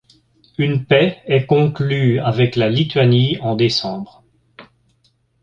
Une 0.57 0.83
paix 0.85 1.21
est 1.27 1.45
conclue 1.45 2.17
avec 2.19 2.55
la 2.55 2.71
Lituanie 2.71 3.37
en 3.39 3.55
décembre. 3.55 4.23